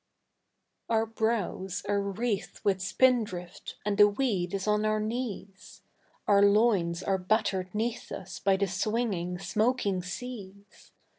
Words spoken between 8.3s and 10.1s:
by the swinging, smoking